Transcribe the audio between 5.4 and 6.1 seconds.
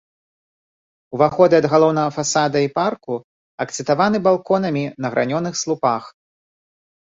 слупах.